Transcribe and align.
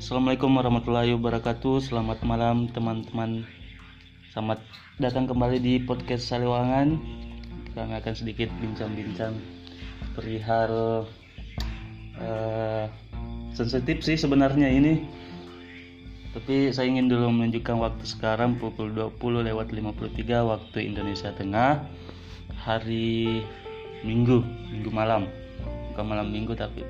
Assalamualaikum 0.00 0.56
warahmatullahi 0.56 1.12
wabarakatuh. 1.12 1.92
Selamat 1.92 2.24
malam 2.24 2.72
teman-teman. 2.72 3.44
Selamat 4.32 4.64
datang 4.96 5.28
kembali 5.28 5.60
di 5.60 5.76
podcast 5.76 6.24
Saliwangan. 6.24 6.96
Kami 7.76 7.94
akan 8.00 8.14
sedikit 8.16 8.48
bincang-bincang 8.64 9.36
perihal 10.16 11.04
eh, 12.16 12.88
sensitif 13.52 14.00
sih 14.00 14.16
sebenarnya 14.16 14.72
ini. 14.72 15.04
Tapi 16.32 16.72
saya 16.72 16.88
ingin 16.88 17.12
dulu 17.12 17.28
menunjukkan 17.36 17.76
waktu 17.76 18.04
sekarang 18.08 18.56
pukul 18.56 18.96
20 18.96 19.52
lewat 19.52 19.68
53 19.68 20.16
waktu 20.48 20.78
Indonesia 20.80 21.28
Tengah 21.36 21.84
hari 22.56 23.44
Minggu, 24.00 24.40
Minggu 24.72 24.88
malam. 24.96 25.28
Bukan 25.92 26.08
malam 26.08 26.32
Minggu 26.32 26.56
tapi 26.56 26.88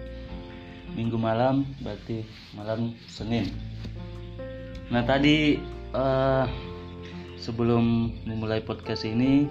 Minggu 0.99 1.17
malam 1.17 1.67
berarti 1.83 2.27
malam 2.55 2.95
Senin. 3.07 3.51
Nah 4.91 5.07
tadi 5.07 5.55
eh, 5.95 6.45
sebelum 7.39 8.13
memulai 8.29 8.61
podcast 8.61 9.07
ini 9.07 9.49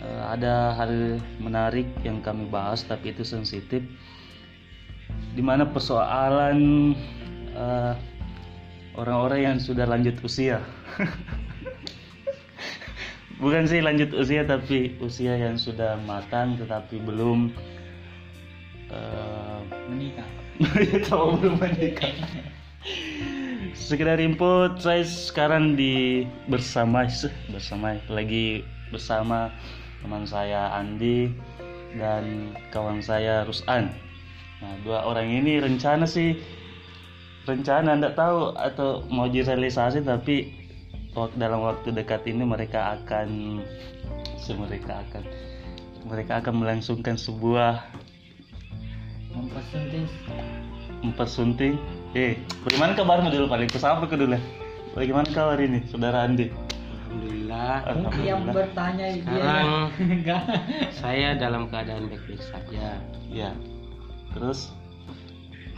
eh, 0.00 0.22
ada 0.30 0.72
hal 0.78 1.20
menarik 1.42 1.86
yang 2.06 2.24
kami 2.24 2.48
bahas 2.48 2.86
tapi 2.86 3.12
itu 3.12 3.26
sensitif, 3.26 3.84
di 5.34 5.42
mana 5.42 5.66
persoalan 5.68 6.94
eh, 7.52 7.94
orang-orang 8.94 9.40
yang 9.54 9.58
sudah 9.58 9.84
lanjut 9.84 10.14
usia. 10.22 10.62
Bukan 13.42 13.66
sih 13.66 13.82
lanjut 13.82 14.14
usia 14.14 14.46
tapi 14.46 14.94
usia 15.02 15.36
yang 15.36 15.58
sudah 15.58 15.98
matang 16.06 16.54
tetapi 16.56 17.02
belum 17.02 17.50
eh, 18.88 19.23
menikah. 19.90 20.28
Tahu 21.08 21.40
belum 21.40 21.56
menikah. 21.60 22.12
Sekedar 23.74 24.22
input 24.22 24.80
saya 24.80 25.04
sekarang 25.04 25.76
di 25.76 26.24
bersama 26.48 27.04
bersama 27.52 27.98
lagi 28.08 28.64
bersama 28.88 29.52
teman 30.00 30.24
saya 30.24 30.72
Andi 30.78 31.32
dan 31.98 32.54
kawan 32.70 33.04
saya 33.04 33.44
Rusan. 33.44 33.92
Nah 34.62 34.74
dua 34.86 35.04
orang 35.04 35.28
ini 35.28 35.60
rencana 35.60 36.08
sih 36.08 36.38
rencana 37.44 37.92
anda 37.92 38.12
tahu 38.16 38.56
atau 38.56 39.04
mau 39.12 39.28
direalisasi 39.28 40.00
tapi 40.00 40.64
dalam 41.36 41.62
waktu 41.62 41.92
dekat 41.94 42.24
ini 42.26 42.42
mereka 42.42 42.98
akan 42.98 43.60
mereka 44.58 45.04
akan 45.08 45.22
mereka 46.04 46.32
akan 46.40 46.54
melangsungkan 46.60 47.16
sebuah 47.16 47.80
mempersunting. 49.34 50.06
Mempersunting? 51.02 51.74
Eh 52.14 52.38
bagaimana 52.62 52.94
kabarmu 52.94 53.28
dulu 53.34 53.46
paling 53.50 53.68
kesapa 53.68 54.06
ke 54.06 54.14
dulu 54.14 54.38
bagaimana 54.94 55.26
kabar 55.34 55.58
ini 55.58 55.82
saudara 55.90 56.24
Andi? 56.24 56.48
Alhamdulillah. 57.10 57.74
Yang 57.82 57.90
Alhamdulillah. 57.90 58.54
bertanya 58.54 59.06
Sekarang 59.10 59.68
saya 60.94 61.28
dalam 61.34 61.66
keadaan 61.68 62.06
baik-baik 62.08 62.42
saja. 62.42 62.98
ya 63.28 63.50
terus? 64.34 64.70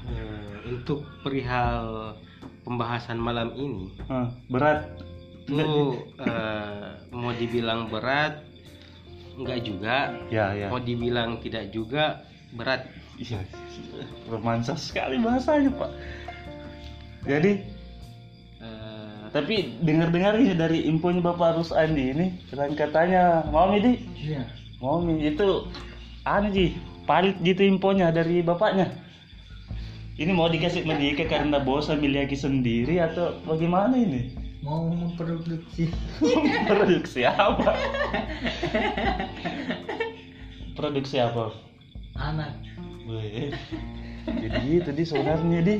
Eh, 0.07 0.71
untuk 0.71 1.03
perihal 1.27 2.15
pembahasan 2.63 3.19
malam 3.19 3.51
ini 3.59 3.91
berat? 4.53 4.87
itu 5.47 5.95
eh, 6.19 6.91
mau 7.15 7.31
dibilang 7.31 7.87
berat 7.87 8.43
enggak 9.37 9.63
juga, 9.63 9.97
ya 10.33 10.51
ya. 10.57 10.67
Mau 10.73 10.81
dibilang 10.81 11.39
tidak 11.45 11.69
juga 11.71 12.25
berat. 12.57 12.89
Iya. 13.19 13.41
Romansa 14.29 14.77
sekali 14.77 15.21
bahasanya 15.21 15.73
pak. 15.75 15.91
Jadi 17.27 17.77
Eh, 18.67 19.23
tapi 19.37 19.77
dengar-dengar 19.85 20.41
ini 20.41 20.57
dari 20.57 20.89
infonya 20.89 21.21
Bapak 21.21 21.61
Rus 21.61 21.71
Andi 21.71 22.11
ini 22.11 22.27
kan 22.51 22.73
katanya 22.73 23.45
mau 23.53 23.69
di? 23.77 24.01
Iya. 24.17 24.49
Mau 24.81 25.05
itu 25.07 25.69
anu 26.25 26.49
ji 26.53 26.77
palit 27.05 27.37
gitu 27.45 27.63
infonya 27.63 28.09
dari 28.11 28.41
bapaknya. 28.41 28.89
Ini 30.17 30.33
mau 30.33 30.49
dikasih 30.49 30.89
menikah 30.89 31.29
karena 31.29 31.61
bosan 31.61 32.01
milih 32.01 32.25
lagi 32.25 32.41
sendiri 32.41 32.97
atau 32.97 33.37
bagaimana 33.45 34.01
ini? 34.01 34.33
Mau 34.65 34.89
memproduksi. 34.89 35.93
Produksi 36.73 37.29
apa? 37.29 37.77
Produksi 40.81 41.21
apa? 41.21 41.53
Anak 42.17 42.57
jadi 44.27 44.83
itu 44.83 44.91
di 44.91 45.05
sebenarnya 45.07 45.61
di. 45.63 45.75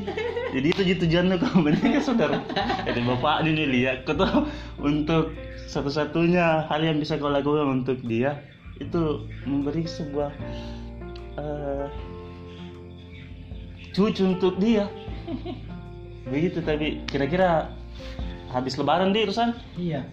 Jadi 0.55 0.67
itu 0.71 0.81
tujuan 1.03 1.27
lo 1.27 1.35
kamu 1.35 1.59
menikah 1.67 1.99
saudara? 1.99 2.39
Jadi 2.87 2.99
bapak 3.03 3.43
ini 3.43 3.67
lihat 3.67 4.07
kau 4.07 4.15
tuh 4.15 4.47
untuk 4.79 5.35
satu-satunya 5.67 6.71
hal 6.71 6.79
yang 6.79 7.03
bisa 7.03 7.19
kau 7.19 7.27
lakukan 7.27 7.83
untuk 7.83 7.99
dia 8.07 8.39
itu 8.79 9.27
memberi 9.43 9.83
sebuah 9.83 10.31
eh, 11.35 11.85
cucu 13.91 14.23
untuk 14.23 14.55
dia. 14.63 14.87
Begitu 16.31 16.63
tapi 16.63 17.03
kira-kira 17.11 17.75
habis 18.55 18.79
lebaran 18.79 19.11
di 19.11 19.27
urusan? 19.27 19.51
Iya. 19.75 20.07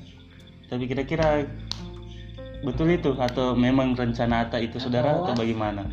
Tapi 0.67 0.91
kira-kira 0.91 1.47
betul 2.67 2.91
itu 2.91 3.15
atau 3.15 3.55
memang 3.55 3.95
rencana 3.95 4.49
Ata 4.49 4.59
itu 4.59 4.83
saudara 4.83 5.23
atau 5.23 5.31
Atau- 5.31 5.47
bagaimana 5.47 5.87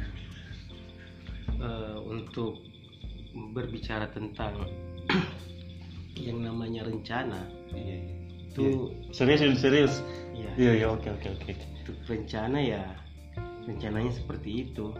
eh, 1.61 1.97
untuk 2.03 2.65
berbicara 3.53 4.09
tentang 4.11 4.67
yang 6.27 6.43
namanya 6.43 6.83
rencana. 6.83 7.47
Iya, 7.71 7.97
iya. 8.03 8.15
itu 8.51 8.91
serius 9.15 9.39
ini, 9.39 9.55
serius? 9.55 9.93
Ya 10.35 10.51
iya 10.59 10.71
iya 10.83 10.87
oke 10.91 11.07
oke 11.07 11.27
oke. 11.39 11.51
Untuk 11.85 11.97
rencana 12.09 12.59
ya 12.59 12.83
rencananya 13.69 14.11
seperti 14.11 14.67
itu. 14.67 14.91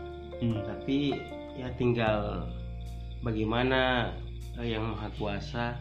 Hmm. 0.42 0.58
tapi 0.66 1.14
ya 1.54 1.70
tinggal 1.78 2.50
bagaimana 3.22 4.10
eh, 4.58 4.74
yang 4.74 4.90
maha 4.90 5.14
kuasa 5.22 5.78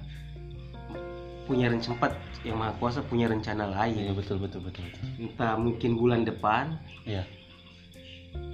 punya 1.49 1.73
rencana 1.73 1.97
sempat 1.97 2.13
yang 2.45 2.61
maha 2.61 2.77
kuasa 2.77 3.01
punya 3.09 3.27
rencana 3.27 3.67
iya 3.67 3.73
lain 3.73 4.13
betul 4.13 4.37
betul 4.37 4.61
betul 4.61 4.85
betul. 4.85 5.05
entah 5.17 5.57
mungkin 5.57 5.97
bulan 5.97 6.29
depan 6.29 6.77
iya 7.09 7.25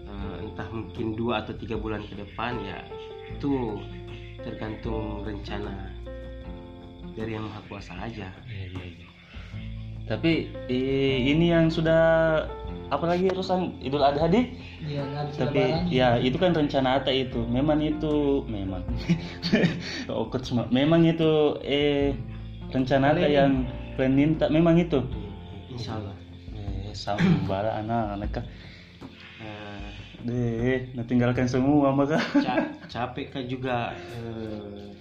eh, 0.07 0.37
entah 0.47 0.69
mungkin 0.71 1.15
dua 1.15 1.43
atau 1.43 1.53
tiga 1.53 1.77
bulan 1.77 2.03
ke 2.07 2.15
depan 2.15 2.57
ya 2.63 2.79
itu 3.27 3.83
tergantung 4.41 5.27
rencana 5.27 5.91
dari 7.13 7.35
yang 7.35 7.49
maha 7.49 7.61
kuasa 7.67 7.93
aja. 7.99 8.29
Iya 8.47 8.65
iya 8.71 8.85
iya. 8.87 9.07
tapi 10.07 10.47
i- 10.71 11.35
ini 11.35 11.51
yang 11.51 11.67
sudah 11.67 11.99
apalagi 12.95 13.27
urusan 13.35 13.75
Idul 13.83 14.07
Adha 14.07 14.31
di? 14.31 14.55
Iya 14.87 15.03
tapi 15.35 15.59
lebaran 15.67 15.91
ya 15.91 16.09
itu 16.23 16.39
kan 16.39 16.55
rencana 16.55 17.03
Ata 17.03 17.11
itu. 17.11 17.43
Memang 17.51 17.83
itu 17.83 18.47
memang. 18.47 18.87
Okut 20.07 20.47
semua 20.47 20.71
memang 20.71 21.03
itu 21.03 21.59
eh 21.67 22.15
rencana 22.71 23.19
Ata 23.19 23.27
yang 23.27 23.67
planning. 23.99 24.39
tak 24.39 24.55
memang 24.55 24.79
itu. 24.79 25.03
Insya 25.75 25.99
Allah. 25.99 26.15
Eh 26.55 26.95
sambal 26.95 27.67
anak-anak 27.67 28.47
deh 30.25 30.95
nah 30.97 31.05
tinggalkan 31.05 31.45
semua 31.51 31.93
maka 31.93 32.17
ca- 32.41 32.73
capek 32.89 33.27
kan 33.35 33.45
juga 33.45 33.93
eh, 34.17 34.97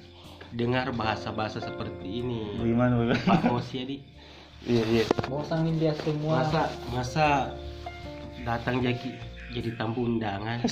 dengar 0.56 0.96
bahasa-bahasa 0.96 1.60
seperti 1.60 2.24
ini. 2.24 2.56
Bagaimana 2.56 2.96
bagaimana 2.96 3.28
Pak 3.28 3.52
Hosi 3.52 3.80
di 3.84 3.98
iya 4.66 4.84
iya. 4.88 5.04
Bosanin 5.28 5.76
dia 5.78 5.92
semua. 6.00 6.48
Masa 6.48 6.62
masa 6.96 7.28
datang 8.48 8.80
jadi 8.80 9.12
jadi 9.52 9.76
tamu 9.76 10.08
undangan. 10.08 10.64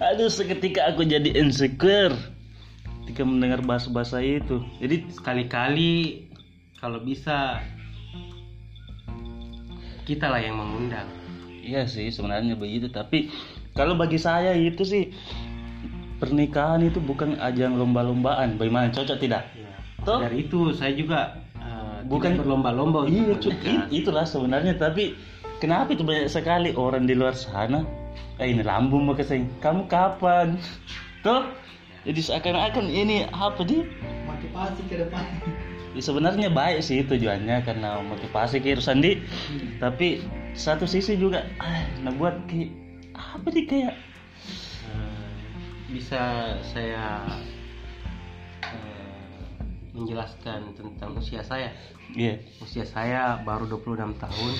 Aduh, 0.00 0.32
seketika 0.32 0.88
aku 0.88 1.04
jadi 1.04 1.36
insecure 1.36 2.16
ketika 3.04 3.22
mendengar 3.28 3.60
bahasa-bahasa 3.60 4.24
itu. 4.24 4.64
Jadi 4.80 5.04
sekali-kali 5.12 6.24
kalau 6.80 7.04
bisa 7.04 7.60
kita 10.08 10.32
lah 10.32 10.40
yang 10.40 10.56
mengundang 10.56 11.19
iya 11.70 11.86
sih 11.86 12.10
sebenarnya 12.10 12.58
begitu, 12.58 12.90
tapi 12.90 13.30
kalau 13.78 13.94
bagi 13.94 14.18
saya 14.18 14.50
itu 14.58 14.82
sih 14.82 15.14
pernikahan 16.18 16.82
itu 16.82 16.98
bukan 16.98 17.38
ajang 17.38 17.78
lomba-lombaan. 17.78 18.58
Bagaimana 18.58 18.90
cocok 18.90 19.18
tidak? 19.22 19.46
ya. 19.54 19.70
Toh? 20.02 20.18
dari 20.18 20.48
itu 20.48 20.72
saya 20.74 20.96
juga 20.96 21.38
eh, 21.60 22.02
Bukan- 22.08 22.40
berlomba-lomba 22.40 23.06
Iya, 23.06 23.36
itulah 23.92 24.26
sebenarnya. 24.26 24.74
Tapi 24.74 25.14
kenapa 25.62 25.94
itu 25.94 26.02
banyak 26.02 26.26
sekali 26.26 26.74
orang 26.74 27.06
di 27.06 27.14
luar 27.14 27.36
sana? 27.38 27.86
Eh, 28.40 28.50
ini 28.50 28.64
lambung 28.64 29.06
mau 29.06 29.14
ke 29.14 29.22
sini. 29.22 29.46
Kamu 29.60 29.86
kapan? 29.86 30.56
Tuh, 31.24 31.52
jadi 32.02 32.20
seakan-akan 32.20 32.88
ini 32.88 33.28
apa 33.28 33.60
di? 33.62 33.84
motivasi 34.40 34.82
ke 34.88 34.96
depan 35.04 35.24
Ya, 35.90 36.00
sebenarnya 36.06 36.48
baik 36.54 36.80
sih 36.86 37.02
tujuannya 37.02 37.66
karena 37.66 37.98
motivasi 37.98 38.62
ke 38.62 38.78
Sandi 38.78 39.18
tapi 39.82 40.22
satu 40.54 40.84
sisi 40.84 41.16
juga 41.16 41.46
ah, 41.62 41.86
nah 42.02 42.12
buat 42.14 42.34
kayak 42.50 42.70
apa 43.14 43.48
nih 43.52 43.66
kayak 43.68 43.94
Eh, 44.90 45.36
bisa 45.92 46.54
saya 46.64 47.22
eh, 48.64 49.60
menjelaskan 49.94 50.74
tentang 50.74 51.14
usia 51.18 51.44
saya. 51.44 51.70
Iya. 52.14 52.42
Usia 52.58 52.82
saya 52.82 53.38
baru 53.46 53.70
26 53.70 54.18
tahun. 54.18 54.52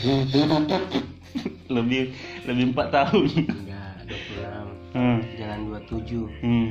lebih 1.76 2.14
lebih 2.46 2.64
empat 2.74 2.88
tahun. 2.94 3.26
Enggak, 3.46 3.94
26. 4.06 4.94
Hmm. 4.94 5.18
Jalan 5.38 5.60
27. 5.88 6.26
Hmm. 6.42 6.68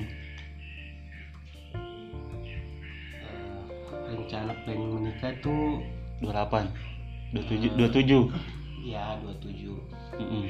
Eh, 3.20 4.00
rencana 4.16 4.52
planning 4.64 4.92
menikah 5.00 5.34
tuh 5.44 5.84
28 6.24 6.68
27 7.32 7.80
27 7.80 8.59
ya 8.84 9.20
27. 9.24 9.76
Mm-mm. 10.20 10.46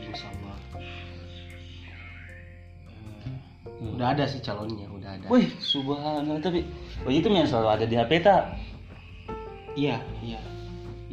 27 0.00 0.10
insya 0.10 0.28
Allah. 0.38 0.56
Eh, 3.64 3.90
udah 3.96 4.08
ada 4.12 4.24
sih 4.28 4.40
calonnya, 4.44 4.86
udah 4.92 5.10
ada. 5.16 5.26
Wih, 5.32 5.48
subhanallah 5.58 6.40
tapi 6.40 6.68
oh 7.04 7.12
itu 7.12 7.26
yang 7.32 7.48
selalu 7.48 7.68
ada 7.80 7.84
di 7.88 7.96
HP 7.96 8.12
tak? 8.22 8.42
Iya, 9.74 9.98
iya. 10.22 10.40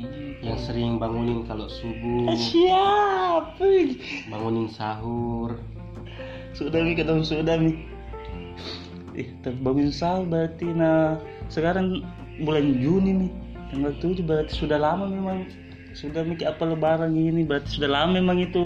Hmm. 0.01 0.33
Yang 0.41 0.59
sering 0.69 0.97
bangunin 0.97 1.45
kalau 1.45 1.69
subuh, 1.69 2.33
Siap. 2.33 3.57
bangunin 4.29 4.68
sahur. 4.71 5.62
Sudah 6.57 6.81
mi 6.81 6.97
ketemu 6.97 7.21
sudah 7.21 7.56
mi. 7.57 7.85
Eh, 9.13 9.27
terbangun 9.44 9.91
sahur 9.91 10.23
berarti 10.23 10.71
nah 10.71 11.19
sekarang 11.51 12.00
bulan 12.47 12.79
Juni 12.79 13.27
nih 13.27 13.31
tanggal 13.71 13.91
7 14.00 14.23
berarti 14.23 14.53
sudah 14.56 14.79
lama 14.79 15.03
memang 15.07 15.47
sudah 15.93 16.23
mikir 16.23 16.47
apa 16.47 16.63
lebaran 16.63 17.11
ini? 17.15 17.43
Berarti 17.43 17.79
sudah 17.79 17.89
lama 17.91 18.17
memang 18.17 18.39
itu. 18.39 18.63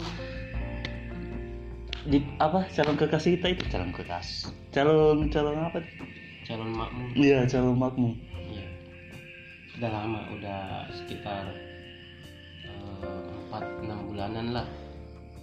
Di 2.05 2.21
apa? 2.37 2.69
Calon 2.69 2.97
kekasih 2.97 3.41
kita 3.41 3.47
itu? 3.57 3.63
Calon 3.73 3.89
kekasih. 3.89 4.53
Calon 4.69 5.25
calon 5.33 5.57
apa? 5.57 5.81
Calon 6.45 6.69
makmum. 6.77 7.09
iya 7.17 7.41
calon 7.49 7.73
makmum. 7.81 8.13
Iya. 8.53 8.65
Udah 9.81 9.89
lama, 9.89 10.19
udah 10.37 10.61
sekitar 10.93 11.49
eh, 12.69 13.19
empat 13.49 13.63
enam 13.81 13.99
bulanan 14.13 14.53
lah. 14.53 14.67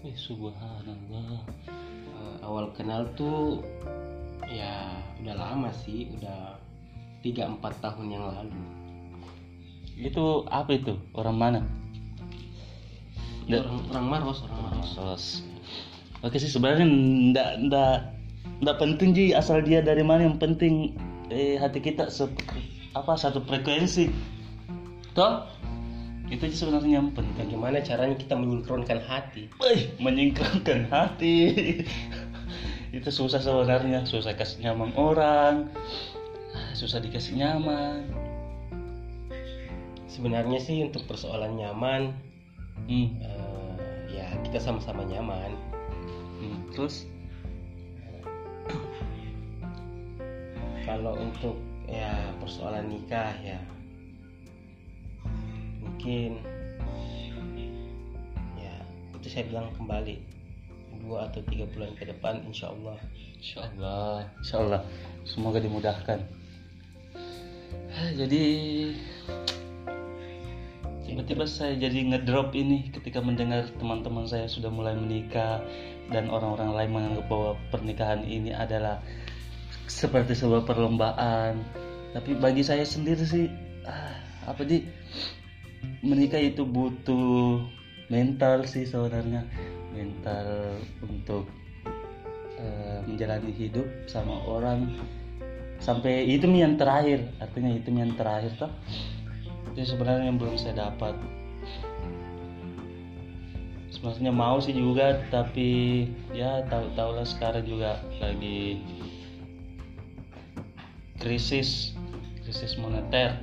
eh 0.06 0.14
subhanallah. 0.14 1.42
Eh, 1.66 2.36
awal 2.46 2.70
kenal 2.78 3.10
tuh 3.18 3.66
ya 4.46 4.94
udah 5.18 5.34
lama 5.34 5.74
sih, 5.82 6.06
udah 6.14 6.54
tiga 7.26 7.50
empat 7.50 7.74
tahun 7.82 8.06
yang 8.06 8.22
lalu. 8.30 8.81
Itu 10.02 10.44
apa 10.50 10.74
itu 10.74 10.98
orang 11.14 11.36
mana 11.38 11.60
Da- 13.50 13.62
Orang, 13.66 13.82
orang 13.90 14.06
Maros, 14.06 14.38
orang 14.46 14.60
Maros. 14.70 15.42
Oke 16.22 16.38
sih 16.38 16.46
sebenarnya 16.46 16.86
ndak 17.34 17.50
ndak 17.66 17.98
ndak 18.62 18.76
penting 18.78 19.10
ji 19.10 19.34
asal 19.34 19.58
dia 19.58 19.82
dari 19.82 20.06
mana 20.06 20.30
yang 20.30 20.38
penting 20.38 20.94
eh, 21.26 21.58
hati 21.58 21.82
kita 21.82 22.06
se 22.06 22.30
apa 22.94 23.18
satu 23.18 23.42
frekuensi. 23.42 24.06
Toh? 25.18 25.50
Itu 26.30 26.46
sebenarnya 26.48 27.02
yang 27.02 27.10
penting. 27.12 27.34
Bagaimana 27.34 27.82
caranya 27.82 28.16
kita 28.16 28.38
menyinkronkan 28.38 29.02
hati? 29.02 29.50
Wih, 29.58 29.90
menyingkirkan 29.98 30.88
hati. 30.88 31.36
itu 32.96 33.08
susah 33.10 33.42
sebenarnya, 33.42 34.06
susah 34.06 34.38
kasih 34.38 34.70
nyaman 34.70 34.94
orang. 34.94 35.68
Susah 36.72 37.02
dikasih 37.02 37.36
nyaman. 37.36 38.21
Sebenarnya 40.12 40.60
sih 40.60 40.84
untuk 40.84 41.08
persoalan 41.08 41.56
nyaman, 41.56 42.12
Hmm. 42.84 43.16
eh, 43.20 43.72
ya 44.12 44.26
kita 44.44 44.60
sama-sama 44.60 45.04
nyaman. 45.08 45.56
hmm. 46.40 46.58
Terus 46.76 47.08
Kalau 50.84 51.16
untuk 51.16 51.56
ya 51.88 52.32
persoalan 52.40 52.88
nikah 52.88 53.32
ya 53.44 53.60
mungkin 55.82 56.40
ya 58.56 58.74
itu 59.18 59.28
saya 59.28 59.44
bilang 59.46 59.68
kembali 59.76 60.16
dua 61.04 61.28
atau 61.28 61.42
tiga 61.52 61.68
bulan 61.74 61.92
ke 61.98 62.08
depan 62.08 62.40
insya 62.48 62.72
Allah 62.72 62.96
Insya 63.42 63.66
Allah, 63.74 64.30
Insya 64.38 64.56
Allah, 64.62 64.80
semoga 65.26 65.58
dimudahkan. 65.58 66.22
Ah, 67.90 68.10
Jadi 68.14 68.46
tiba-tiba 71.12 71.44
saya 71.44 71.76
jadi 71.76 72.08
ngedrop 72.08 72.56
ini 72.56 72.88
ketika 72.88 73.20
mendengar 73.20 73.68
teman-teman 73.76 74.24
saya 74.24 74.48
sudah 74.48 74.72
mulai 74.72 74.96
menikah 74.96 75.60
dan 76.08 76.32
orang-orang 76.32 76.72
lain 76.72 76.90
menganggap 76.96 77.26
bahwa 77.28 77.52
pernikahan 77.68 78.24
ini 78.24 78.56
adalah 78.56 79.04
seperti 79.84 80.32
sebuah 80.32 80.64
perlombaan. 80.64 81.60
Tapi 82.16 82.32
bagi 82.40 82.64
saya 82.64 82.88
sendiri 82.88 83.28
sih, 83.28 83.44
ah, 83.84 84.16
apa 84.48 84.64
di 84.64 84.88
menikah 86.00 86.40
itu 86.40 86.64
butuh 86.64 87.60
mental 88.08 88.64
sih 88.64 88.88
sebenarnya, 88.88 89.44
mental 89.92 90.80
untuk 91.04 91.44
eh, 92.56 93.04
menjalani 93.04 93.52
hidup 93.52 93.84
sama 94.08 94.32
orang. 94.48 94.96
Sampai 95.76 96.24
itu 96.24 96.48
yang 96.48 96.80
terakhir 96.80 97.36
artinya 97.36 97.68
itu 97.68 97.92
yang 97.92 98.16
terakhir 98.16 98.56
toh 98.56 98.72
itu 99.72 99.96
sebenarnya 99.96 100.28
yang 100.28 100.36
belum 100.36 100.60
saya 100.60 100.88
dapat. 100.88 101.16
Sebenarnya 103.92 104.32
mau 104.32 104.60
sih 104.60 104.76
juga 104.76 105.20
tapi 105.32 106.04
ya 106.32 106.64
tahu 106.68 106.92
tahulah 106.96 107.24
sekarang 107.24 107.64
juga 107.64 108.00
lagi 108.20 108.82
krisis 111.20 111.96
krisis 112.44 112.76
moneter. 112.76 113.38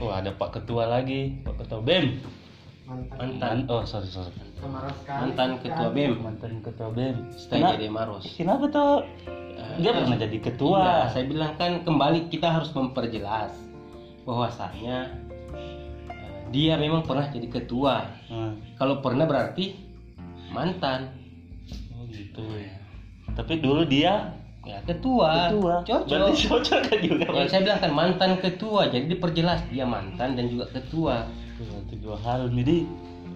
Oh 0.00 0.08
ada 0.08 0.32
pak 0.32 0.56
ketua 0.56 0.88
lagi 0.88 1.36
pak 1.44 1.60
ketua 1.60 1.84
bem 1.84 2.24
mantan. 2.88 3.16
Mantan 3.36 3.56
oh 3.68 3.84
sorry 3.84 4.08
sorry. 4.08 4.32
Mantan 5.08 5.56
ketua 5.64 5.88
BEM 5.88 6.20
mantan 6.20 6.60
ketua 6.60 6.92
bem 6.92 7.16
Kenapa- 7.48 7.80
jadi 7.80 7.88
Maros 7.88 8.24
kenapa 8.36 8.64
tuh 8.68 9.08
dia 9.80 9.92
pernah 9.96 10.16
jadi 10.16 10.38
ketua 10.38 10.78
Enggak, 10.78 11.08
saya 11.10 11.24
bilang 11.26 11.52
kan 11.56 11.72
kembali 11.82 12.20
kita 12.28 12.48
harus 12.52 12.70
memperjelas 12.70 13.52
bahwasanya 14.22 15.10
eh, 16.06 16.38
dia 16.52 16.76
memang 16.76 17.02
pernah 17.02 17.26
jadi 17.26 17.48
ketua 17.48 18.06
Hmm. 18.30 18.62
kalau 18.78 19.02
pernah 19.02 19.26
berarti 19.26 19.74
mantan 20.54 21.10
Oh 21.90 22.06
gitu. 22.08 22.42
Tapi 23.34 23.58
dulu 23.58 23.82
dia 23.84 24.34
ya 24.60 24.78
ketua, 24.84 25.50
ketua. 25.50 25.74
cocok 25.82 26.06
Berarti 26.06 26.32
cocok 26.46 26.80
kan 26.84 26.98
juga. 27.00 27.24
Ya, 27.32 27.42
saya 27.48 27.60
bilang 27.64 27.80
kan 27.80 27.92
mantan 27.92 28.30
ketua, 28.38 28.80
jadi 28.86 29.04
diperjelas 29.08 29.66
dia 29.68 29.82
mantan 29.82 30.36
dan 30.38 30.46
juga 30.46 30.68
ketua. 30.70 31.26
Itu 31.60 31.94
dua 32.00 32.16
hal. 32.20 32.48
Jadi 32.48 32.84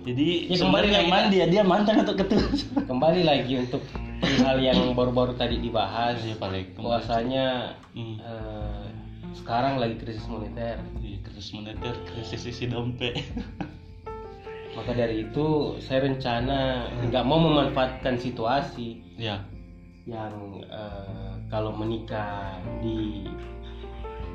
jadi 0.05 0.53
Ya, 0.53 0.57
kembali 0.61 0.89
mana 1.09 1.27
dia 1.33 1.45
dia 1.49 1.65
mantan 1.65 2.05
atau 2.05 2.13
ketua? 2.13 2.45
Kembali 2.91 3.25
lagi 3.25 3.57
untuk 3.57 3.81
hal 4.21 4.61
yang 4.61 4.93
baru-baru 4.93 5.33
tadi 5.35 5.57
dibahas, 5.59 6.21
Iya, 6.21 6.37
paling 6.37 6.77
bahwasanya 6.77 7.77
Hmm. 7.97 8.17
eh, 8.21 8.85
sekarang 9.33 9.81
lagi 9.81 9.97
krisis 9.97 10.29
moneter. 10.29 10.77
Iya, 11.01 11.19
krisis 11.25 11.51
moneter, 11.53 11.95
krisis 12.05 12.45
isi 12.45 12.69
dompet. 12.69 13.17
Maka 14.77 14.91
dari 14.91 15.25
itu 15.25 15.79
saya 15.79 16.05
rencana 16.05 16.91
nggak 17.07 17.25
mau 17.25 17.39
memanfaatkan 17.39 18.19
situasi 18.19 19.01
ya. 19.17 19.41
yang 20.05 20.61
eh, 20.61 21.33
kalau 21.49 21.73
menikah 21.73 22.61
di 22.83 23.25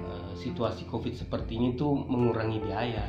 eh, 0.01 0.31
situasi 0.33 0.87
covid 0.87 1.13
seperti 1.13 1.59
ini 1.59 1.77
tuh 1.77 1.93
mengurangi 1.93 2.57
biaya. 2.57 3.05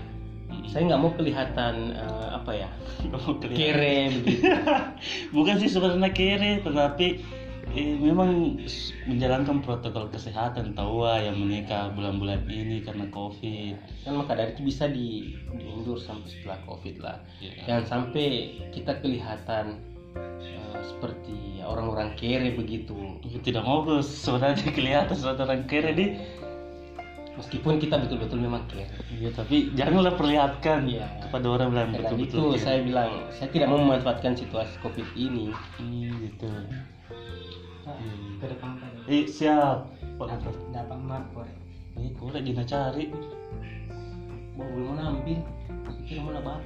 Saya 0.70 0.86
nggak 0.86 1.00
mau 1.02 1.12
kelihatan 1.18 1.94
eh, 1.94 2.28
apa 2.30 2.52
ya 2.54 2.68
kere 3.58 4.10
begitu. 4.20 4.46
Bukan 5.36 5.58
sih 5.58 5.70
sebenarnya 5.70 6.10
kere, 6.14 6.62
tetapi 6.62 7.06
eh, 7.74 7.94
memang 7.98 8.58
menjalankan 9.06 9.62
protokol 9.62 10.10
kesehatan 10.10 10.74
tahu 10.74 11.06
ah, 11.06 11.18
yang 11.22 11.38
menikah 11.38 11.90
bulan-bulan 11.94 12.46
ini 12.50 12.82
karena 12.82 13.06
covid. 13.10 13.78
kan 14.02 14.14
maka 14.14 14.34
dari 14.34 14.54
itu 14.54 14.62
bisa 14.66 14.90
di 14.90 15.34
diundur 15.54 15.98
sampai 15.98 16.28
setelah 16.30 16.58
covid 16.66 16.96
lah. 16.98 17.18
Ya. 17.38 17.54
Jangan 17.66 17.84
sampai 17.86 18.58
kita 18.74 18.98
kelihatan 19.02 19.78
eh, 20.42 20.78
seperti 20.82 21.62
orang-orang 21.62 22.18
kere 22.18 22.54
begitu. 22.54 23.18
Tidak 23.22 23.62
mau 23.62 23.86
sebenarnya 24.02 24.70
kelihatan 24.76 25.16
suatu 25.16 25.46
orang 25.46 25.66
kere 25.70 25.94
di 25.94 26.06
meskipun 27.40 27.80
kita 27.80 27.96
betul-betul 27.96 28.38
memang 28.38 28.62
care. 28.68 28.92
Iya 29.08 29.32
tapi 29.32 29.72
janganlah 29.72 30.14
perlihatkan 30.20 30.84
ya. 30.84 31.08
kepada 31.24 31.46
orang 31.48 31.72
yang 31.72 31.90
betul-betul 31.96 32.52
itu 32.52 32.60
care. 32.60 32.62
saya 32.62 32.78
bilang 32.84 33.10
saya 33.32 33.48
tidak 33.48 33.66
mau 33.72 33.80
memanfaatkan 33.80 34.36
situasi 34.36 34.76
covid 34.84 35.08
ini. 35.16 35.48
Hmm, 35.80 36.12
gitu 36.20 36.52
ah, 37.88 37.96
hmm. 37.96 38.38
ke 38.38 38.46
depan 38.52 38.70
eh 39.08 39.24
siap. 39.24 39.88
Dapat 40.20 40.52
dapat 40.76 40.98
mak 41.00 41.24
korek 41.32 41.56
ini 41.96 42.12
iya, 42.12 42.16
korek 42.20 42.42
dina 42.44 42.64
cari. 42.64 43.04
Mau 44.54 44.68
belum 44.68 45.00
ambil 45.00 45.40
kita 46.04 46.20
mau 46.20 46.36
apa? 46.36 46.60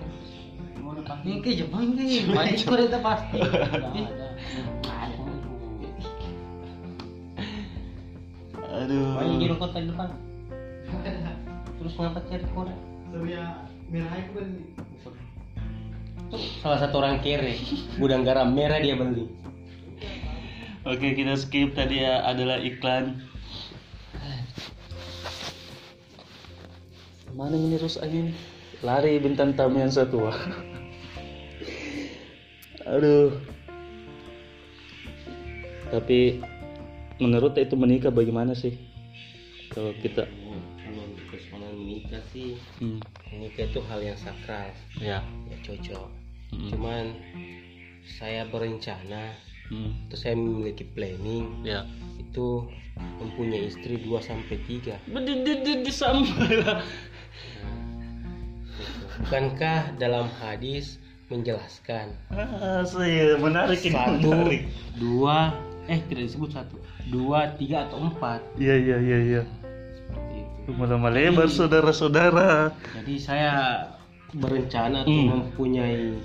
Mau 0.82 0.92
apa? 0.98 1.22
Ini 1.22 1.38
ke 1.38 1.50
jepang 1.54 1.94
ini 1.94 2.26
banyak 2.34 2.66
korek 2.66 2.90
itu 2.90 2.98
pasti. 2.98 3.38
Ada. 4.90 5.22
Aduh. 8.74 9.14
Banyak 9.14 9.38
di 9.38 9.46
kota 9.54 9.78
depan. 9.78 10.23
Terus 11.80 11.92
ngapa 12.00 12.20
cari 12.24 12.46
korek? 12.56 12.78
Surya 13.12 13.42
merah 13.92 14.16
itu 14.16 14.30
beli. 14.34 14.62
Salah 16.64 16.80
satu 16.82 16.98
orang 16.98 17.22
kere, 17.22 17.60
gudang 18.00 18.24
garam 18.26 18.50
merah 18.56 18.80
dia 18.80 18.96
beli. 18.98 19.30
Oke, 20.84 21.16
kita 21.16 21.36
skip 21.38 21.72
tadi 21.72 22.04
ya 22.04 22.24
adalah 22.24 22.60
iklan. 22.60 23.20
Mana 27.34 27.56
ini 27.58 27.80
terus 27.80 27.98
angin? 27.98 28.30
Lari 28.84 29.18
bintang 29.18 29.56
tamu 29.58 29.80
yang 29.80 29.90
satu. 29.90 30.28
wah. 30.28 30.38
Aduh. 32.84 33.32
Tapi 35.88 36.42
menurut 37.16 37.56
itu 37.58 37.74
menikah 37.74 38.12
bagaimana 38.12 38.52
sih? 38.52 38.76
Kalau 39.72 39.90
kita 39.98 40.28
menikah 41.84 42.24
sih, 42.32 42.56
hmm, 42.80 42.98
menikah 43.28 43.68
itu 43.68 43.80
hal 43.84 44.00
yang 44.00 44.16
sakral, 44.16 44.72
ya. 44.96 45.20
ya 45.20 45.56
cocok. 45.60 46.08
Hmm. 46.50 46.68
Cuman 46.72 47.04
saya 48.08 48.48
berencana, 48.48 49.36
Hmm, 49.64 49.96
atau 50.06 50.16
saya 50.20 50.36
memiliki 50.36 50.84
planning 50.84 51.64
ya. 51.64 51.88
itu 52.20 52.68
mempunyai 53.16 53.64
istri 53.64 53.96
2 53.96 54.12
sampai 54.20 54.60
3. 54.60 55.00
Di, 55.08 55.32
di, 55.40 55.52
di, 55.64 55.72
di 55.80 55.92
sama 55.92 56.28
lah. 56.60 56.84
Bukankah 59.24 59.96
dalam 59.96 60.28
hadis 60.36 61.00
menjelaskan 61.32 62.12
Ah, 62.28 62.84
saya 62.84 63.40
menarik 63.40 63.80
ini 63.80 63.96
satu, 63.96 64.28
menarik. 64.28 64.62
dua, 65.00 65.56
eh 65.88 65.96
tidak 66.12 66.28
disebut 66.28 66.50
satu, 66.52 66.76
dua, 67.08 67.56
tiga 67.56 67.88
atau 67.88 68.04
empat. 68.04 68.44
Iya 68.60 68.74
iya 68.76 68.96
iya 69.00 69.18
iya. 69.24 69.42
Seperti 70.64 70.72
itu. 70.72 70.80
Lama-lama 70.80 71.08
lebar 71.10 71.46
saudara-saudara. 71.46 72.72
Jadi 72.94 73.14
saya 73.16 73.52
berencana 74.32 75.04
atau 75.04 75.12
Hmm. 75.12 75.28
mempunyai 75.30 76.16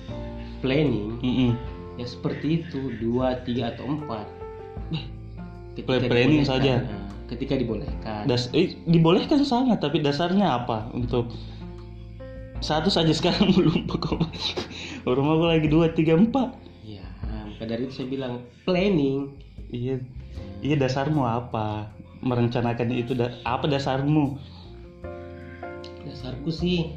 planning 0.60 1.20
Mm-mm. 1.20 1.52
ya 1.96 2.06
seperti 2.06 2.64
itu 2.64 2.96
dua, 2.98 3.38
tiga 3.44 3.70
atau 3.70 3.86
empat. 3.88 4.26
Plan- 5.80 6.04
planning 6.04 6.44
saja. 6.44 6.82
nah, 6.82 7.08
ketika 7.30 7.56
dibolehkan. 7.56 8.26
Das 8.26 8.52
eh, 8.52 8.76
dibolehkan 8.84 9.40
sangat 9.42 9.80
tapi 9.80 10.00
dasarnya 10.00 10.58
apa 10.58 10.92
untuk 10.92 11.32
satu 12.60 12.90
saja 12.90 13.14
sekarang 13.14 13.48
belum 13.56 13.88
pokok 13.88 14.20
rumah 15.08 15.34
gua 15.38 15.50
lagi 15.54 15.68
dua 15.68 15.88
tiga 15.90 16.14
empat 16.14 16.52
Ya, 16.82 17.06
maka 17.24 17.64
dari 17.66 17.86
itu 17.86 17.96
saya 17.96 18.08
bilang 18.10 18.34
planning. 18.66 19.32
iya 19.70 20.04
iya 20.60 20.76
dasarmu 20.76 21.24
apa 21.24 21.88
merencanakan 22.20 22.92
itu 22.92 23.16
apa 23.44 23.66
dasarmu 23.66 24.36
Dasarku 26.04 26.50
sih 26.50 26.90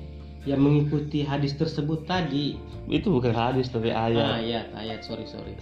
yang 0.42 0.58
mengikuti 0.58 1.22
hadis 1.22 1.54
tersebut 1.54 2.02
tadi. 2.04 2.58
itu 2.90 3.06
bukan 3.06 3.30
hadis 3.30 3.70
tapi 3.70 3.94
Ah, 3.94 4.10
ayat 4.10 4.26
ayat, 4.42 4.66
ayat, 4.74 4.98
sorry, 5.06 5.22
sorry. 5.22 5.54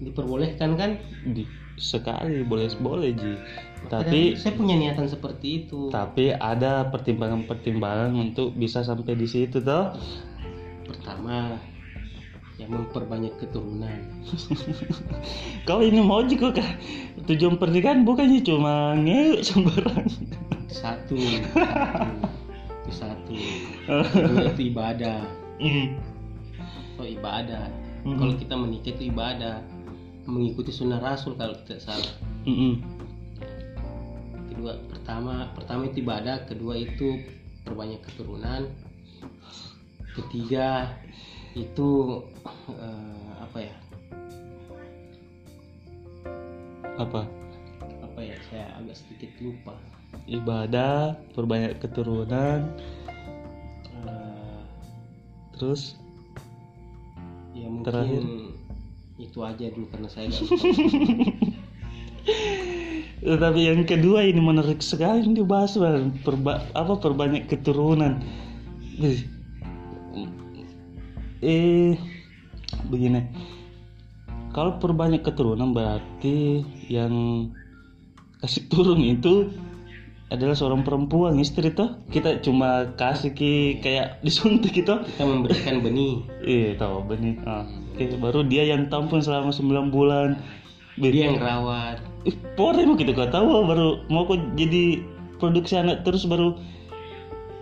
Diperbolehkan 0.00 0.74
kan? 0.74 0.90
Di, 1.30 1.44
sekali 1.76 2.44
boleh 2.44 2.68
boleh 2.76 3.16
ji 3.16 3.32
Maka 3.80 4.04
tapi 4.04 4.36
saya 4.36 4.52
punya 4.52 4.76
niatan 4.76 5.08
seperti 5.08 5.64
itu. 5.64 5.88
tapi 5.88 6.28
ada 6.28 6.84
pertimbangan-pertimbangan 6.92 8.12
untuk 8.12 8.52
bisa 8.52 8.84
sampai 8.84 9.16
di 9.16 9.24
situ 9.24 9.64
toh 9.64 9.96
Pertama, 10.84 11.56
yang 12.60 12.76
memperbanyak 12.76 13.32
keturunan. 13.40 14.04
kau 15.68 15.80
ini 15.80 16.04
mau 16.04 16.20
juga 16.28 16.60
kan 16.60 16.76
tujuan 17.24 17.56
pernikahan 17.56 18.04
bukannya 18.04 18.44
cuma 18.44 18.92
ngewek 19.00 19.40
sembarang 19.40 20.04
Satu, 20.70 21.18
satu, 21.18 22.14
itu 22.86 22.90
satu. 22.94 23.34
Kedua 23.90 24.48
itu 24.54 24.70
ibadah. 24.70 25.26
Hmm. 25.58 25.98
Oh 26.94 27.02
ibadah. 27.02 27.66
Mhm. 28.06 28.16
Kalau 28.22 28.34
kita 28.38 28.54
menikah 28.54 28.94
itu 28.94 29.10
ibadah, 29.10 29.66
mengikuti 30.30 30.70
sunnah 30.70 31.02
Rasul 31.02 31.34
kalau 31.34 31.58
tidak 31.66 31.82
salah. 31.82 32.14
Mm-mm. 32.46 32.78
Kedua, 34.54 34.78
pertama, 34.86 35.50
pertama 35.58 35.90
itu 35.90 36.06
ibadah. 36.06 36.46
Kedua 36.46 36.78
itu 36.78 37.18
perbanyak 37.66 37.98
keturunan. 38.06 38.70
Ketiga 40.14 40.86
itu 41.58 41.88
eh, 42.70 43.30
apa 43.42 43.58
ya? 43.58 43.74
apa 47.00 47.24
Apa 48.04 48.20
ya? 48.20 48.36
Saya 48.50 48.66
agak 48.78 48.96
sedikit 48.98 49.30
lupa. 49.40 49.74
ibadah 50.26 51.14
perbanyak 51.38 51.78
keturunan 51.78 52.66
Eh, 54.00 54.60
terus 55.54 55.94
ya 57.54 57.66
mungkin 57.70 57.86
Terakhir. 57.86 58.22
itu 59.20 59.38
aja 59.44 59.66
dulu 59.70 59.86
karena 59.92 60.08
saya 60.08 60.26
tetapi 63.20 63.60
yang 63.68 63.84
kedua 63.84 64.24
ini 64.24 64.40
menarik 64.40 64.80
sekali 64.80 65.20
ini 65.28 65.44
dibahas. 65.44 65.76
Perba, 66.24 66.64
apa 66.72 66.96
perbanyak 66.96 67.52
keturunan. 67.52 68.16
Eh 71.40 71.96
begini 72.88 73.24
kalau 74.50 74.76
perbanyak 74.82 75.22
keturunan 75.22 75.72
berarti 75.72 76.64
yang 76.90 77.48
kasih 78.40 78.66
turun 78.72 79.00
itu 79.04 79.52
adalah 80.30 80.54
seorang 80.54 80.86
perempuan 80.86 81.34
istri 81.42 81.74
toh 81.74 81.98
kita 82.14 82.38
cuma 82.38 82.94
kasih 82.94 83.34
ki 83.34 83.82
kayak 83.82 84.22
disuntik 84.22 84.70
gitu 84.70 85.02
Kita 85.02 85.26
memberikan 85.26 85.82
benih. 85.82 86.22
Iya 86.46 86.78
tahu 86.78 87.02
benih. 87.02 87.34
Ah, 87.42 87.66
Oke, 87.90 88.14
baru 88.14 88.46
dia 88.46 88.62
yang 88.62 88.86
tampung 88.86 89.18
selama 89.18 89.50
9 89.50 89.90
bulan. 89.90 90.38
Be- 90.94 91.10
Dia 91.10 91.34
yang 91.34 91.42
rawat. 91.42 91.98
Ih, 92.22 92.36
Pore 92.54 92.86
mau 92.86 92.94
gitu 92.94 93.10
kau 93.10 93.26
tahu 93.26 93.66
baru 93.66 94.06
mau 94.06 94.22
kau 94.22 94.38
jadi 94.54 95.02
produksi 95.42 95.74
anak 95.80 96.06
terus 96.06 96.22
baru 96.30 96.54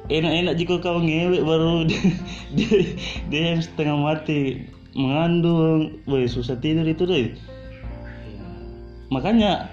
enak-enak 0.08 0.54
jika 0.56 0.74
kau 0.80 1.00
ngewek 1.00 1.44
baru 1.44 1.84
dia, 1.88 2.02
dia, 2.56 2.76
dia 3.28 3.42
yang 3.54 3.60
setengah 3.60 3.96
mati 3.96 4.68
mengandung, 4.96 6.00
Woi 6.08 6.26
susah 6.26 6.56
tidur 6.58 6.88
itu 6.88 7.04
deh. 7.04 7.32
Ya, 7.32 8.48
Makanya 9.12 9.70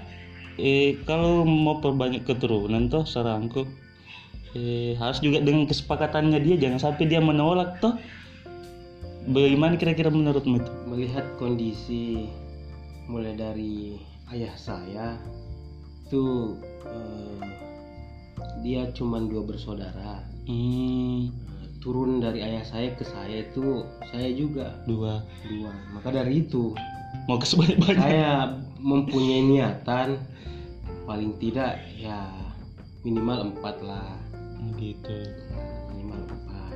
eh 0.55 0.99
kalau 1.03 1.43
mau 1.43 1.83
perbanyak 1.83 2.23
keturunan 2.23 2.87
toh 2.87 3.03
saranku 3.03 3.67
eh 4.55 4.95
harus 4.95 5.19
juga 5.19 5.43
dengan 5.43 5.67
kesepakatannya 5.67 6.39
dia 6.39 6.55
jangan 6.55 6.79
sampai 6.79 7.07
dia 7.07 7.19
menolak 7.23 7.79
toh. 7.79 7.95
Bagaimana 9.25 9.73
kira-kira 9.73 10.13
menurutmu 10.13 10.61
itu? 10.61 10.71
melihat 10.85 11.25
kondisi 11.41 12.29
mulai 13.09 13.33
dari 13.33 13.97
ayah 14.29 14.53
saya 14.53 15.17
itu 16.05 16.53
eh, 16.85 17.41
dia 18.61 18.89
cuma 18.93 19.21
dua 19.21 19.45
bersaudara. 19.45 20.23
Hmm, 20.45 21.29
turun 21.81 22.21
dari 22.21 22.41
ayah 22.41 22.65
saya 22.65 22.93
ke 22.93 23.05
saya 23.05 23.45
itu 23.45 23.85
saya 24.09 24.29
juga. 24.33 24.73
Dua. 24.85 25.21
Dua. 25.45 25.71
Maka 25.93 26.13
dari 26.13 26.41
itu 26.45 26.73
mau 27.29 27.37
ke 27.37 27.45
sebanyak-banyak. 27.47 28.01
saya 28.01 28.57
mempunyai 28.81 29.41
niatan 29.41 30.21
paling 31.05 31.37
tidak 31.37 31.77
ya 31.95 32.29
minimal 33.01 33.53
empat 33.53 33.77
lah. 33.81 34.17
Gitu. 34.77 35.17
Minimal 35.93 36.21
empat. 36.25 36.73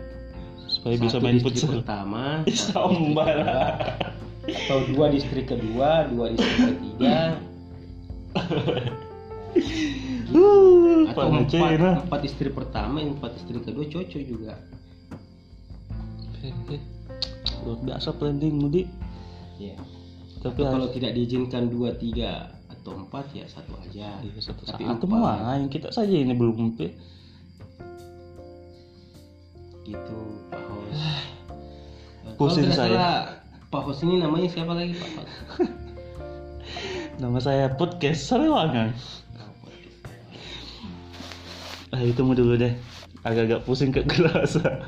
Supaya 0.69 0.95
Satu 0.97 1.05
bisa 1.09 1.17
main 1.19 1.39
futsal. 1.41 1.69
pertama 1.81 2.45
sombong. 2.69 3.27
atau 4.49 4.81
dua 4.89 5.13
di 5.13 5.21
istri 5.21 5.45
kedua 5.45 6.09
dua 6.09 6.33
di 6.33 6.41
istri 6.41 6.73
ketiga 6.73 7.37
atau 11.09 11.29
empat, 11.33 12.05
empat 12.05 12.21
istri 12.25 12.49
pertama 12.53 13.01
empat 13.01 13.31
istri 13.39 13.57
kedua 13.57 13.85
cocok 13.85 14.23
juga. 14.23 14.53
Luar 17.65 17.79
biasa 17.83 18.15
planning 18.15 18.55
mudi. 18.55 18.83
Ya 19.59 19.75
tapi 20.39 20.63
Atau 20.63 20.71
kalau 20.71 20.87
harus 20.87 20.95
tidak 20.95 21.11
diizinkan 21.19 21.67
dua 21.67 21.91
tiga 21.99 22.55
atau 22.71 22.95
empat 22.95 23.27
ya 23.35 23.43
satu 23.43 23.75
aja. 23.83 24.23
Iya, 24.23 24.39
satu 24.39 24.63
Tapi 24.63 24.87
empat. 24.87 25.03
mah 25.03 25.59
yang 25.59 25.67
kita 25.67 25.91
saja 25.91 26.15
ini 26.15 26.31
belum 26.31 26.79
gitu 29.83 30.19
Pak 30.47 30.63
Hos. 30.63 31.01
Pusing 32.39 32.71
saya. 32.71 32.95
salah, 32.95 33.17
Pak 33.67 33.81
Hos 33.83 33.99
ini 34.07 34.23
namanya 34.23 34.47
siapa 34.47 34.71
lagi 34.71 34.95
Pak 34.95 35.09
Hos? 35.11 35.31
Nama 37.21 37.39
saya 37.43 37.75
podcast 37.75 38.31
podcast. 38.31 39.27
Ah 41.99 42.03
itu 42.07 42.23
mau 42.23 42.31
dulu 42.31 42.55
deh. 42.55 42.71
Agak-agak 43.27 43.67
pusing 43.67 43.91
ke 43.91 44.07
gerasa 44.07 44.87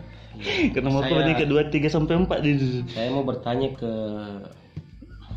karena 0.72 0.90
mau 0.90 1.04
Saya- 1.04 1.36
ke 1.36 1.44
kedua 1.46 1.68
tiga 1.68 1.92
sampai 1.92 2.18
empat 2.18 2.40
di 2.42 2.82
saya 2.90 3.12
mau 3.12 3.28
bertanya 3.28 3.76
ke 3.76 3.92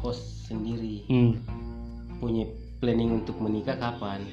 host 0.01 0.47
sendiri. 0.47 1.03
Hmm. 1.11 1.35
punya 2.23 2.47
planning 2.81 3.21
untuk 3.21 3.37
menikah 3.37 3.77
kapan? 3.77 4.25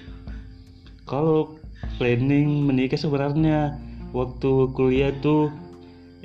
Kalau 1.03 1.59
planning 1.99 2.63
menikah 2.63 2.95
sebenarnya 2.95 3.75
waktu 4.15 4.51
kuliah 4.71 5.11
tuh 5.19 5.51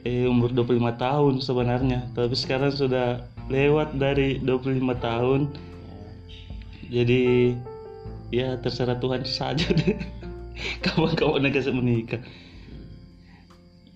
eh, 0.07 0.31
umur 0.31 0.55
25 0.55 0.95
tahun 0.95 1.35
sebenarnya. 1.43 2.07
Tapi 2.15 2.35
sekarang 2.39 2.71
sudah 2.71 3.27
lewat 3.51 3.99
dari 3.99 4.39
25 4.39 4.95
tahun. 5.03 5.51
Jadi 6.87 7.57
ya 8.31 8.59
terserah 8.63 8.99
Tuhan 9.03 9.27
saja 9.27 9.67
deh 9.71 9.99
kapan-kapan 10.85 11.53
kasih 11.53 11.75
menikah? 11.77 12.21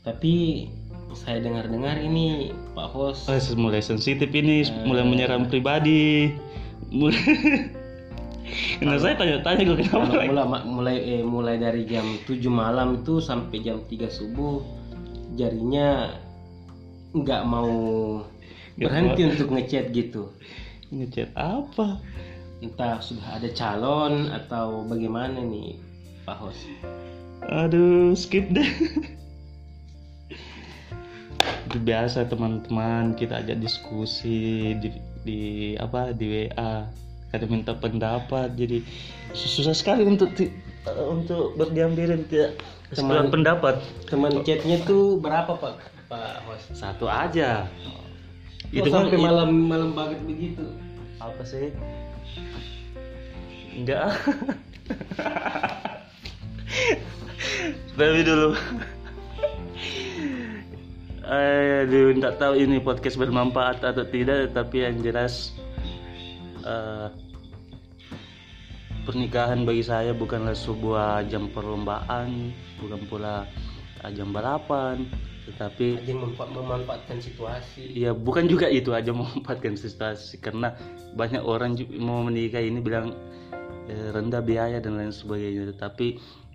Tapi 0.05 0.67
saya 1.13 1.43
dengar-dengar 1.43 1.99
ini 2.01 2.55
Pak 2.73 2.89
Hos 2.95 3.27
oh, 3.27 3.37
mulai 3.59 3.83
sensitif 3.83 4.31
ini 4.31 4.65
mulai 4.87 5.03
menyerang 5.03 5.51
pribadi. 5.51 6.33
Mulai 6.91 7.21
Nah, 8.83 8.99
saya 8.99 9.15
tanya-tanya 9.15 9.63
gue 9.63 9.77
kenapa 9.79 10.11
kalau 10.11 10.27
mulai 10.27 10.63
mulai 10.67 10.97
eh, 10.99 11.23
mulai 11.23 11.57
dari 11.61 11.87
jam 11.87 12.03
7 12.27 12.43
malam 12.51 12.99
itu 12.99 13.23
sampai 13.23 13.63
jam 13.63 13.79
3 13.87 14.11
subuh 14.11 14.65
jarinya 15.39 16.11
nggak 17.15 17.43
mau 17.47 17.71
berhenti 18.75 19.23
untuk 19.29 19.55
ngechat 19.55 19.95
gitu. 19.95 20.35
Ngechat 20.91 21.31
apa? 21.39 22.03
Entah 22.59 22.99
sudah 22.99 23.39
ada 23.39 23.49
calon 23.55 24.35
atau 24.35 24.83
bagaimana 24.89 25.39
nih 25.47 25.79
Pak 26.31 26.39
Hos. 26.39 26.63
Aduh 27.51 28.15
skip 28.15 28.55
deh. 28.55 28.71
Itu 31.67 31.83
biasa 31.83 32.31
teman-teman 32.31 33.19
kita 33.19 33.43
ajak 33.43 33.59
diskusi 33.59 34.79
di, 34.79 34.95
di 35.27 35.41
apa 35.75 36.15
di 36.15 36.31
WA 36.31 36.87
kadang 37.35 37.51
minta 37.51 37.75
pendapat 37.75 38.55
jadi 38.55 38.79
susah 39.35 39.75
sekali 39.75 40.07
untuk 40.07 40.31
untuk 41.11 41.59
berdiam 41.59 41.99
diri 41.99 42.23
tidak 42.31 42.63
teman. 42.95 43.27
pendapat. 43.35 43.83
Teman 44.07 44.47
chatnya 44.47 44.87
tuh 44.87 45.19
berapa 45.19 45.51
pak? 45.59 45.83
Pak 46.07 46.47
host 46.47 46.79
satu 46.79 47.11
aja. 47.11 47.67
Oh, 47.91 48.07
itu 48.71 48.87
sampai 48.87 49.19
kan, 49.19 49.27
malam 49.27 49.51
malam 49.67 49.91
banget 49.99 50.23
begitu? 50.23 50.63
Apa 51.19 51.43
sih? 51.43 51.75
Enggak 53.75 54.15
tapi 57.99 58.21
dulu. 58.23 58.57
Aduh, 61.31 62.11
tidak 62.11 62.43
tahu 62.43 62.55
ini 62.59 62.83
podcast 62.83 63.15
bermanfaat 63.15 63.87
atau 63.87 64.03
tidak, 64.03 64.51
tapi 64.51 64.83
yang 64.83 64.99
jelas 64.99 65.55
uh, 66.67 67.07
pernikahan 69.07 69.63
bagi 69.63 69.87
saya 69.87 70.11
bukanlah 70.11 70.55
sebuah 70.59 71.27
ajang 71.27 71.51
perlombaan 71.55 72.51
bukan 72.83 73.01
pula 73.07 73.47
ajang 74.03 74.31
balapan 74.31 75.07
tetapi 75.51 75.99
ajang 75.99 76.31
memanfaatkan 76.31 77.19
situasi. 77.19 77.91
Ya 77.97 78.15
bukan 78.15 78.47
juga 78.47 78.71
itu 78.71 78.95
aja 78.95 79.11
memanfaatkan 79.11 79.75
situasi. 79.75 80.39
Karena 80.39 80.77
banyak 81.19 81.43
orang 81.43 81.75
mau 81.99 82.23
menikah 82.23 82.63
ini 82.63 82.79
bilang 82.79 83.17
eh, 83.91 84.09
rendah 84.15 84.45
biaya 84.45 84.79
dan 84.79 84.95
lain 84.95 85.11
sebagainya. 85.11 85.75
Tetapi 85.75 86.07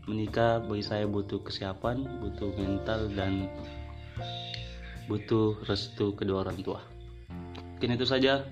menikah 0.06 0.62
bagi 0.62 0.86
saya 0.86 1.10
butuh 1.10 1.42
kesiapan 1.42 2.06
butuh 2.22 2.54
mental 2.58 3.10
dan 3.14 3.50
butuh 5.10 5.58
restu 5.66 6.14
kedua 6.14 6.46
orang 6.46 6.62
tua 6.62 6.82
mungkin 7.76 7.98
itu 7.98 8.06
saja 8.08 8.46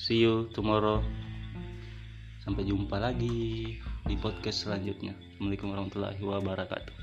See 0.00 0.24
you 0.24 0.48
tomorrow. 0.56 1.04
Sampai 2.40 2.64
jumpa 2.64 2.96
lagi 2.96 3.76
di 4.08 4.14
podcast 4.16 4.64
selanjutnya. 4.64 5.12
Assalamualaikum 5.12 5.76
warahmatullahi 5.76 6.20
wabarakatuh. 6.24 6.99